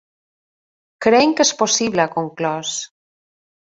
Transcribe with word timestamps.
Creiem 1.07 1.37
que 1.41 1.47
és 1.51 1.53
possible, 1.63 2.05
ha 2.09 2.15
conclòs. 2.19 2.77